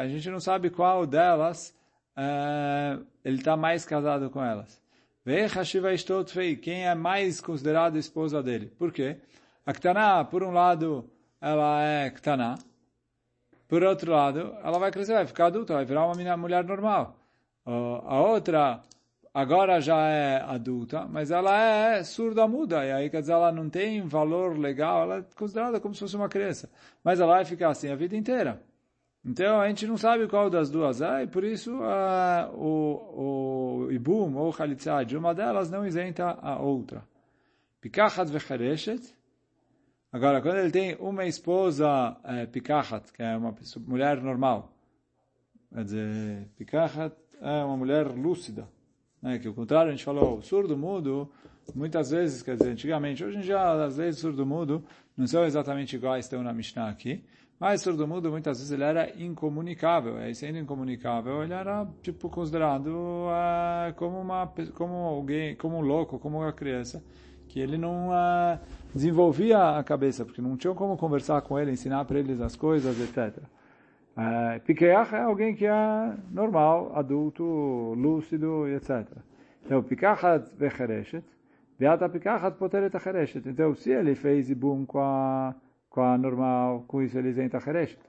[0.00, 1.74] a gente não sabe qual delas
[2.16, 4.80] uh, ele está mais casado com elas.
[6.62, 8.66] Quem é mais considerado esposa dele.
[8.78, 9.16] Por quê?
[9.64, 11.08] A Ktaná, por um lado,
[11.42, 12.54] ela é Ktaná.
[13.68, 17.16] Por outro lado, ela vai crescer, vai ficar adulta, vai virar uma mulher normal.
[17.66, 18.80] a outra
[19.34, 23.68] agora já é adulta, mas ela é surda muda, e aí quer dizer, ela não
[23.70, 26.70] tem valor legal, ela é considerada como se fosse uma criança.
[27.02, 28.62] Mas ela vai ficar assim a vida inteira.
[29.24, 33.92] Então a gente não sabe qual das duas é, e por isso uh, o, o
[33.92, 37.02] Ibum ou Khalitzah de uma delas não isenta a outra.
[40.12, 43.54] Agora, quando ele tem uma esposa é, que é uma
[43.86, 44.70] mulher normal,
[45.72, 48.68] quer dizer, pikachat é uma mulher lúcida,
[49.22, 49.38] né?
[49.38, 51.32] que o contrário a gente falou, surdo mudo,
[51.74, 54.84] muitas vezes, quer dizer, antigamente, hoje em dia as leis do surdo-mudo
[55.16, 57.24] não são exatamente iguais estão na Mishnah aqui,
[57.58, 63.94] mas surdo-mudo muitas vezes ele era incomunicável, e sendo incomunicável ele era tipo considerado uh,
[63.96, 67.02] como uma como alguém, como um louco, como uma criança,
[67.52, 68.58] que ele não uh,
[68.94, 72.98] desenvolvia a cabeça, porque não tinham como conversar com ele, ensinar para eles as coisas,
[72.98, 73.36] etc.
[74.16, 77.44] Uh, Pikeach é alguém que é normal, adulto,
[77.94, 79.06] lúcido, etc.
[79.66, 81.24] Então, Pikachat vechereshet,
[81.78, 83.46] Beata Pikachat poteret achereshet.
[83.46, 85.54] Então, se ele fez ibum com a,
[85.90, 88.00] com a normal, com isso ele isenta achereshet.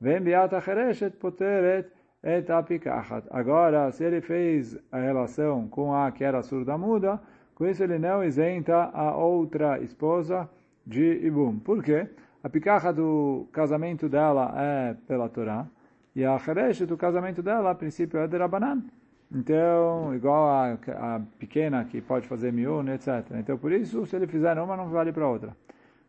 [0.00, 1.86] Vem Beata achereshet poteret
[2.24, 3.26] et apikachat.
[3.30, 7.20] Agora, se ele fez a relação com a que era surda muda,
[7.56, 10.48] com isso ele não isenta a outra esposa
[10.86, 11.58] de ibum.
[11.58, 12.06] Por quê?
[12.44, 15.66] A picacha do casamento dela é pela Torá,
[16.14, 18.84] e a Haresh do casamento dela, a princípio, é de Rabanan.
[19.32, 23.32] Então, igual a, a pequena que pode fazer miúne, etc.
[23.32, 25.56] Então, por isso, se ele fizer uma, não vale para outra.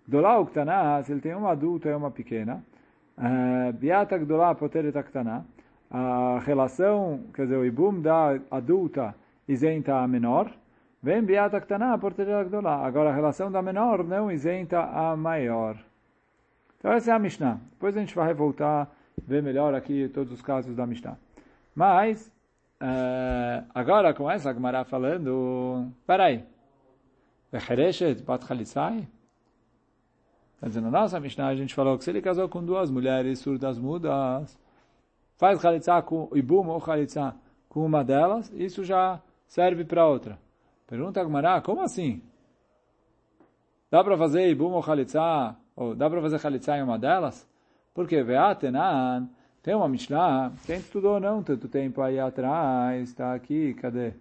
[0.08, 2.64] Gdolá Uktaná, se ele tem uma adulta e uma pequena,
[3.18, 5.44] eh, Biata Gdolá Poteret Aktaná,
[5.90, 9.16] a relação, quer dizer, o ibum da adulta
[9.48, 10.52] isenta a menor,
[11.08, 12.86] vem Biata Ktaná Poteret Gdolá.
[12.86, 15.78] Agora, a relação da menor não isenta a maior.
[16.78, 17.62] Então essa é a Mishnah.
[17.72, 18.94] Depois a gente vai voltar
[19.26, 21.18] ver melhor aqui todos os casos da Mishnah.
[21.74, 22.28] Mas,
[22.82, 26.44] uh, agora com essa Gemara falando, peraí,
[27.54, 29.08] Bechereshet bat Chalitzai?
[30.60, 33.40] Quer dizer, na nossa Mishnah a gente falou que se ele casou com duas mulheres
[33.40, 34.60] surdas mudas,
[35.38, 37.34] faz Chalitzah com Ibum ou Chalitzah
[37.70, 40.38] com uma delas, isso já serve para outra.
[40.88, 42.22] Pergunta a como assim?
[43.92, 47.48] Dá para fazer Ibum ou Chalitzah ou dá para fazer Chalitza em uma delas?
[47.94, 49.30] Porque Veatenan,
[49.62, 54.14] tem uma Mishnah, quem estudou não tanto tempo aí atrás, está aqui, cadê?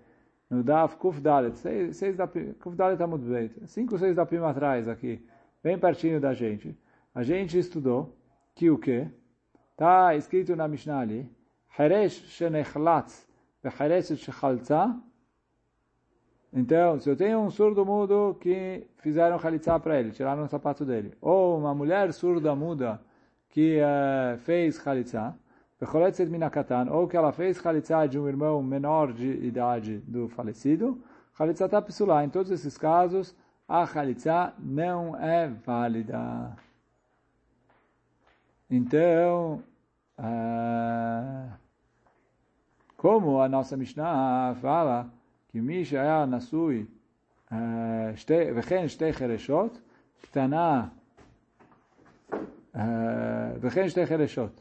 [0.50, 2.28] No Daf Kuf Dalet, seis, seis da,
[2.74, 5.24] Dalet Amud Beit, cinco, seis da prima atrás aqui,
[5.62, 6.76] bem pertinho da gente.
[7.14, 8.16] A gente estudou
[8.54, 9.08] que o quê?
[9.72, 11.30] Está escrito na Mishnah ali,
[11.78, 13.26] Heresh Shenechlatz,
[13.62, 14.96] Beheresh Shechaltza,
[16.52, 20.84] então, se eu tenho um surdo mudo que fizeram chalitza para ele, tiraram o sapato
[20.84, 23.00] dele, ou uma mulher surda muda
[23.50, 25.34] que uh, fez chalitza,
[26.90, 31.02] ou que ela fez chalitza de um irmão menor de idade do falecido,
[31.36, 32.24] chalitza está psulá.
[32.24, 33.34] Em todos esses casos,
[33.68, 36.56] a chalitza não é válida.
[38.70, 39.62] Então,
[40.18, 41.52] uh,
[42.96, 45.10] como a nossa Mishnah fala,
[45.56, 46.84] כי מי שהיה נשוי
[48.14, 49.80] שתי, וכן שתי חרשות,
[50.22, 50.86] קטנה,
[53.60, 54.60] וכן שתי חרשות.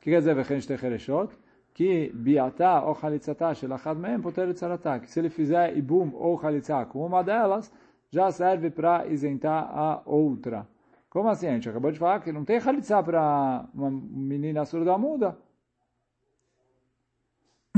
[0.00, 1.36] כי זה וכן שתי חרשות,
[1.74, 4.98] כי ביעתה או חליצתה של אחת מהם פותרת צרתה.
[4.98, 7.72] כי se ele fizer ibum ou חליצה uma delas,
[8.12, 10.64] já serve para isentar a outra.
[11.08, 11.48] Como assim?
[11.48, 15.36] A gente acabou de falar que não tem xalitza para uma.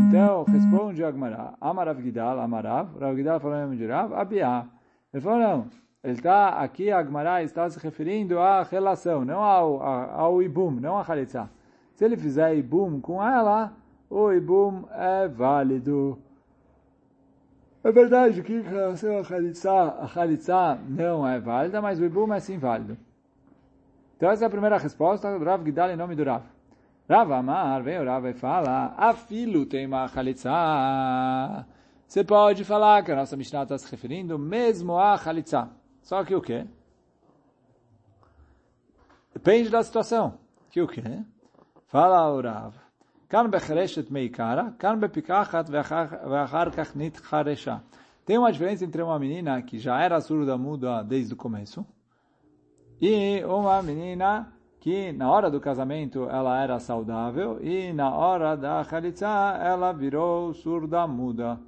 [0.06, 4.66] Então, responde Agmará, Amarav Gidal, Amarav, Rav Gidal falou nome de Rav, Abiá.
[5.12, 5.66] Ele falou, não,
[6.02, 11.02] ele está aqui, Agmará está se referindo à relação, não ao, ao Ibum, não à
[11.02, 11.50] Khalitsa.
[11.94, 13.72] Se ele fizer Ibum com ela,
[14.08, 16.18] o Ibum é válido.
[17.82, 22.32] É verdade que em relação à Khalitsa, a Khalitsa não é válida, mas o Ibum
[22.32, 22.96] é sim válido.
[24.16, 26.44] Então essa é a primeira resposta do Rav Gidal em nome do Rav.
[27.10, 30.51] Rav Amar, vem o Rav e fala, afilo tem uma chalitza.
[32.08, 35.69] Você pode falar que a nossa Mishnah está se referindo mesmo a chalitza.
[36.01, 36.65] Só que o quê?
[39.34, 40.38] Depende da situação.
[40.69, 41.03] Que o quê?
[41.88, 42.73] Fala o Rav.
[43.34, 47.77] כאן בחרשת מעיקרא, כאן בפיקחת ואחר כך נתחרשה.
[48.25, 51.86] Tem uma diferença entre uma menina que já era surda muda desde o começo
[53.01, 58.82] e uma menina que na hora do casamento ela era saudável e na hora da
[58.84, 59.28] chalitza
[59.62, 61.58] ela virou surda muda.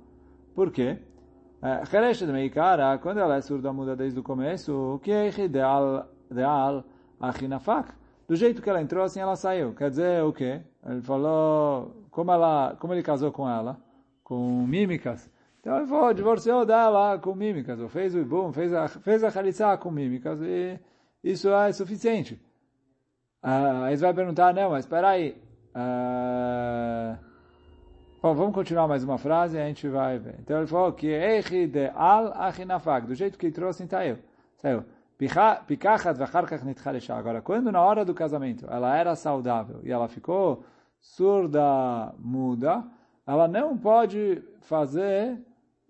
[0.54, 0.98] Por quê?
[1.90, 6.84] Chereshet meikara, quando ela é surda muda desde o começo, que é ideal ideal
[7.20, 7.92] achinafak.
[8.26, 9.74] Do jeito que ela entrou, assim ela saiu.
[9.74, 10.62] Quer dizer, o quê?
[10.86, 13.76] Ele falou, como, ela, como ele casou com ela?
[14.22, 15.28] Com mímicas.
[15.60, 19.30] Então ele falou, divorciou dela com mímicas, ou fez o ibum, fez a, fez a
[19.30, 20.78] chalitza com mímicas, e
[21.22, 22.40] isso é suficiente.
[23.42, 25.34] Uh, você vai perguntar, não, mas espera aí.
[25.74, 27.16] Uh,
[28.20, 30.36] bom, vamos continuar mais uma frase e a gente vai ver.
[30.40, 31.06] Então ele falou que
[31.66, 32.34] de al
[33.06, 34.18] do jeito que trouxe, saiu.
[34.58, 34.84] Saiu.
[35.66, 37.14] Pikachat vacharkach nitcharesha.
[37.14, 40.64] Agora, quando na hora do casamento ela era saudável e ela ficou
[41.00, 42.84] surda, muda,
[43.26, 45.38] ela não pode fazer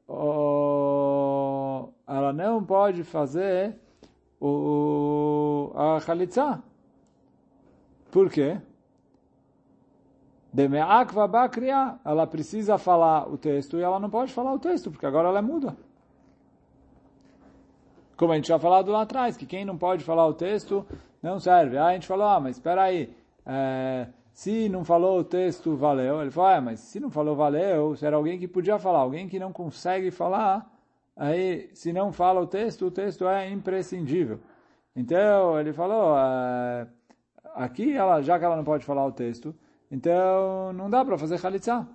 [0.06, 3.76] o Então, ela não pode fazer
[4.40, 6.62] o, a Khalitsa.
[8.10, 8.58] Por quê?
[12.04, 15.38] Ela precisa falar o texto e ela não pode falar o texto, porque agora ela
[15.38, 15.76] é muda.
[18.16, 20.84] Como a gente já falado lá atrás, que quem não pode falar o texto
[21.22, 21.78] não serve.
[21.78, 23.14] Aí a gente falou, ah, mas espera aí,
[23.46, 26.20] é, se não falou o texto, valeu.
[26.20, 29.28] Ele falou, ah, mas se não falou valeu, se era alguém que podia falar, alguém
[29.28, 30.68] que não consegue falar,
[31.16, 34.40] aí se não fala o texto, o texto é imprescindível.
[34.96, 36.88] Então, ele falou, é,
[37.54, 39.54] aqui, ela, já que ela não pode falar o texto,
[39.90, 41.86] então, não dá para fazer Khalitsa.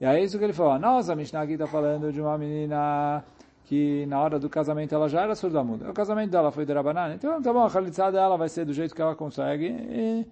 [0.00, 0.78] E é isso que ele falou.
[0.78, 3.24] Nossa, a Mishnah aqui está falando de uma menina
[3.64, 5.90] que na hora do casamento ela já era surda muda.
[5.90, 7.14] O casamento dela foi de Rabanan.
[7.14, 10.26] Então, tá bom, a Khalitsa dela vai ser do jeito que ela consegue e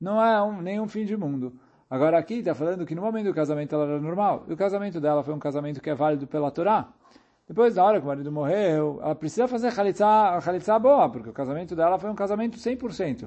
[0.00, 1.58] não é um, nenhum fim de mundo.
[1.90, 4.44] Agora aqui está falando que no momento do casamento ela era normal.
[4.46, 6.88] E o casamento dela foi um casamento que é válido pela Torá.
[7.46, 11.32] Depois, na hora que o marido morreu, ela precisa fazer a Khalitsa boa, porque o
[11.32, 13.26] casamento dela foi um casamento 100%.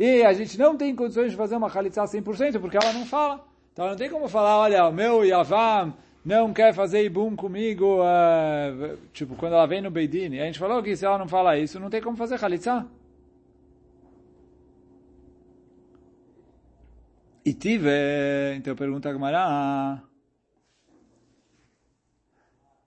[0.00, 3.46] E a gente não tem condições de fazer uma Khalitsa 100% porque ela não fala.
[3.70, 5.92] Então não tem como falar, olha, o meu Yavam
[6.24, 10.38] não quer fazer Ibum comigo, uh, tipo, quando ela vem no Beidin.
[10.38, 12.86] A gente falou que se ela não fala isso, não tem como fazer Khalitsa.
[17.44, 17.90] E tive,
[18.56, 20.00] então pergunta a.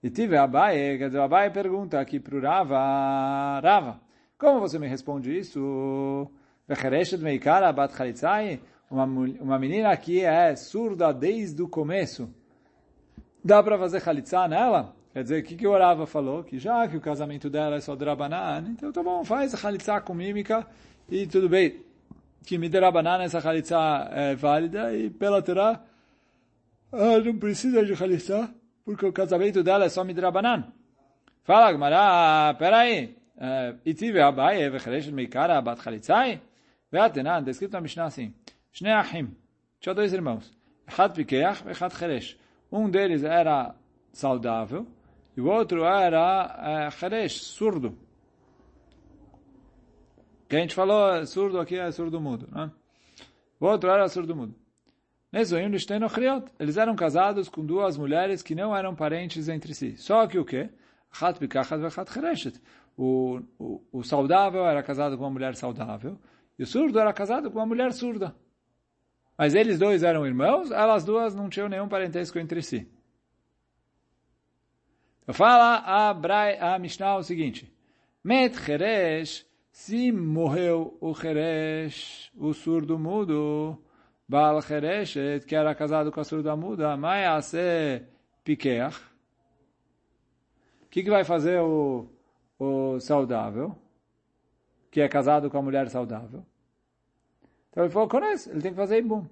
[0.02, 4.00] E tive Abai, quer dizer, Abai pergunta aqui para o Rava, Rava,
[4.36, 6.28] como você me responde isso?
[7.96, 12.32] Chalitzai, uma menina que é surda desde o começo.
[13.44, 14.96] Dá para fazer chalitzá nela?
[15.12, 16.42] Quer dizer, o que, que o Orava falou?
[16.42, 20.14] Que já que o casamento dela é só drabanan, então tá bom, faz chalitzá com
[20.14, 20.66] mímica
[21.08, 21.84] e tudo bem.
[22.46, 25.82] Que midrabanan essa chalitzá é válida e pela Torá
[26.90, 28.48] ela não precisa de chalitzá
[28.84, 30.72] porque o casamento dela é só midrabanan.
[31.42, 33.16] Fala, Gmará, peraí.
[33.84, 36.40] Itive abaye vechereshet meikara bat chalitzai?
[36.94, 38.32] Veatenan, está escrito na Mishnah assim,
[38.72, 39.26] Shnei
[39.80, 42.38] tinha dois irmãos, Echad Pikeach e Echad Cheresh.
[42.70, 43.74] Um deles era
[44.12, 44.86] saudável
[45.36, 47.98] e o outro era Cheresh, surdo.
[50.48, 52.70] Que a gente falou, surdo aqui é surdo mudo, né?
[53.58, 54.54] O outro era surdo mudo.
[55.32, 59.96] Eles eram casados com duas mulheres que não eram parentes entre si.
[59.96, 60.70] Só que o quê?
[62.96, 66.16] O, o, o saudável era casado com uma mulher saudável
[66.58, 68.34] e o surdo era casado com uma mulher surda.
[69.36, 72.88] Mas eles dois eram irmãos, elas duas não tinham nenhum parentesco entre si.
[75.32, 77.72] Fala a, Brai, a Mishnah o seguinte.
[78.22, 83.82] Met Cheresh, se morreu o Cheresh, o surdo mudo,
[84.28, 88.02] Baal Chereshet, que era casado com a surda muda, Mayase
[88.44, 88.96] Pikeach.
[90.82, 92.08] O que, que vai fazer o,
[92.58, 93.76] o saudável?
[94.94, 96.46] Que é casado com a mulher saudável.
[97.70, 99.26] Então ele falou, conhece, ele tem que fazer Ibum.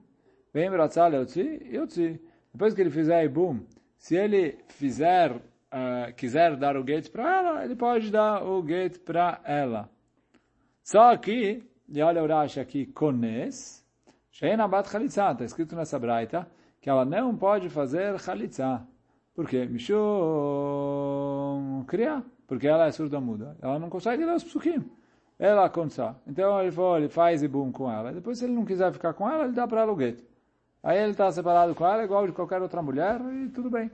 [0.52, 2.20] Vem Bratzal Yotzi, Yotzi.
[2.52, 3.60] Depois que ele fizer Ibum,
[3.96, 8.98] se ele fizer, uh, quiser dar o gate para ela, ele pode dar o gate
[8.98, 9.88] para ela.
[10.82, 13.86] Só que, e olha o Rashi aqui, Kones,
[14.32, 18.84] Sheina Bat Chalitza, está escrito nessa braita, que ela não pode fazer Chalitza.
[19.32, 19.64] Por quê?
[19.64, 19.94] Mishum
[21.86, 23.56] criar, porque ela é surda muda.
[23.62, 24.90] Ela não consegue ler os psukim
[25.42, 26.14] ela aconteceu.
[26.24, 28.12] Então ele falou, ele faz ibum com ela.
[28.12, 30.22] Depois, se ele não quiser ficar com ela, ele dá para gueto.
[30.80, 33.90] Aí ele está separado com ela, igual de qualquer outra mulher, e tudo bem.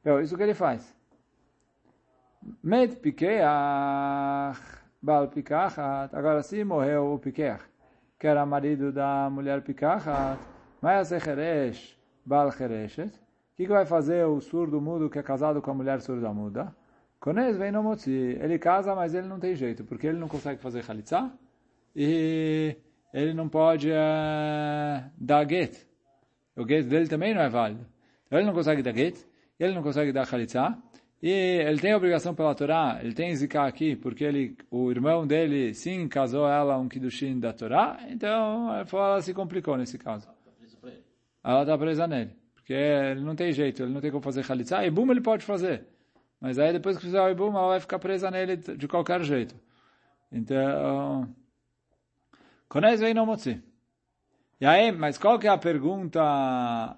[0.00, 0.94] Então, isso que ele faz.
[2.62, 4.60] Met pikeach,
[5.02, 6.14] bal pikachat.
[6.14, 7.64] Agora, se morreu o pikeach,
[8.16, 10.38] que era marido da mulher pikachat,
[10.80, 13.10] mas cheresh, bal chereshet.
[13.10, 16.32] O que, que vai fazer o surdo mudo que é casado com a mulher surda
[16.32, 16.72] muda?
[17.20, 18.10] Kones vem no motzi.
[18.40, 21.30] Ele casa, mas ele não tem jeito, porque ele não consegue fazer chalitza
[21.94, 22.74] e
[23.12, 25.86] ele não pode uh, dar get.
[26.56, 27.86] O get dele também não é válido.
[28.30, 29.18] Ele não consegue dar get,
[29.58, 30.78] ele não consegue dar chalitza
[31.22, 35.74] e ele tem obrigação pela Torá, ele tem zikah aqui, porque ele, o irmão dele,
[35.74, 40.26] sim, casou ela um kiddushin da Torá, então ela se complicou nesse caso.
[41.44, 44.82] Ela está presa nele, porque ele não tem jeito, ele não tem como fazer chalitza
[44.82, 45.86] e bum, ele pode fazer.
[46.40, 49.54] Mas aí depois que fizer o Ibum, ela vai ficar presa nele de qualquer jeito.
[50.32, 51.28] Então,
[52.68, 53.62] Konez vem no Motzi.
[54.60, 56.96] E aí, mas qual que é a pergunta?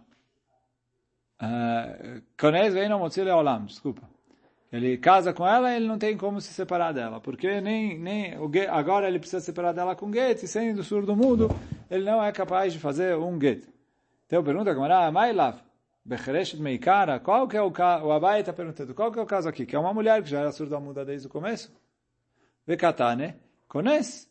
[2.39, 4.09] Konez vem no Motzi Leolam, desculpa.
[4.71, 7.21] Ele casa com ela ele não tem como se separar dela.
[7.21, 8.35] Porque nem, nem
[8.71, 11.51] agora ele precisa separar dela com get, e sendo surdo mudo,
[11.91, 13.67] ele não é capaz de fazer um get.
[14.27, 15.59] Então pergunta, Gamara, Mailav,
[16.05, 19.27] Bechereshet Meikara, qual que é o caso, o Abai está perguntando, qual que é o
[19.27, 19.65] caso aqui?
[19.65, 21.73] Que é uma mulher que já era surda muda desde o começo.
[22.67, 23.37] Vekatane,
[23.69, 24.29] Kones.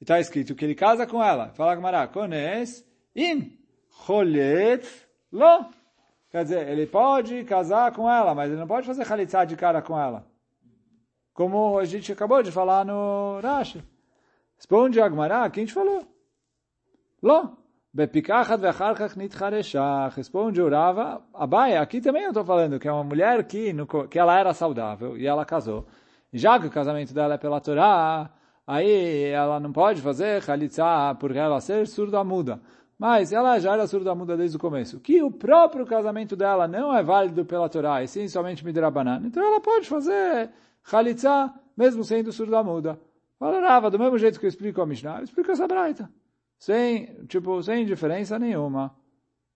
[0.00, 1.50] E está escrito que ele casa com ela.
[1.50, 3.58] Fala Gamara, Kones, im,
[4.06, 4.86] cholet,
[5.30, 5.70] lo.
[6.30, 9.80] Quer dizer, ele pode casar com ela, mas ele não pode fazer chalitzá de cara
[9.80, 10.26] com ela.
[11.32, 13.82] Como a gente acabou de falar no Rashi.
[14.56, 16.06] Responde Agmará, quem te falou?
[17.22, 17.65] Lo.
[17.96, 20.14] Bepikachat vecharkach nitchareshach.
[20.14, 21.22] Responde o Rava.
[21.32, 24.52] Abai, aqui também eu estou falando que é uma mulher que, no, que ela era
[24.52, 25.86] saudável e ela casou.
[26.30, 28.30] Já que o casamento dela é pela Torá,
[28.66, 32.60] aí ela não pode fazer chalitza por ela ser surda muda.
[32.98, 35.00] Mas ela já era surda muda desde o começo.
[35.00, 39.22] Que o próprio casamento dela não é válido pela Torá, e sim somente midrabanan.
[39.24, 40.50] Então ela pode fazer
[40.84, 43.00] chalitza mesmo sendo surda muda.
[43.38, 46.10] Fala Rava, do mesmo jeito que eu explico a Mishnah, eu explico essa braita.
[46.58, 48.94] Sem, tipo, sem diferença nenhuma.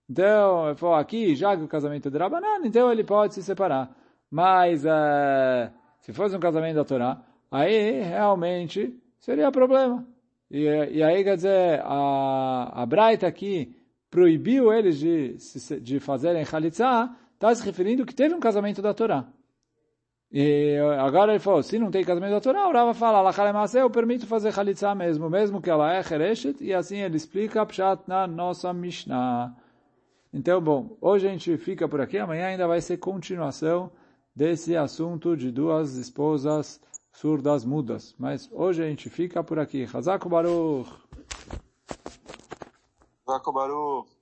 [0.09, 3.43] Então, eu falo aqui, já que o casamento é de Rabanan, então ele pode se
[3.43, 3.97] separar.
[4.31, 5.71] Mas, uh,
[6.01, 10.07] se fosse um casamento da Torá, aí realmente seria problema.
[10.51, 13.77] E, e aí, quer dizer, a, a Braita aqui
[14.11, 15.37] proibiu eles de,
[15.81, 19.29] de fazerem Khalitsa, está se referindo que teve um casamento da Torá.
[20.33, 23.91] E agora ele falou, se não tem casamento da Torá, o Rava fala, Lachalemase, eu
[23.91, 28.29] permito fazer Khalitsa mesmo, mesmo que ela é Hereshet, e assim ele explica Pshat na
[28.29, 29.53] nossa Mishnah.
[30.33, 33.91] Então, bom, hoje a gente fica por aqui, amanhã ainda vai ser continuação
[34.35, 36.81] desse assunto de duas esposas
[37.13, 38.15] surdas mudas.
[38.17, 39.89] Mas hoje a gente fica por aqui.
[39.93, 40.89] Hazako Baruch!
[43.27, 44.20] Hazako Baruch!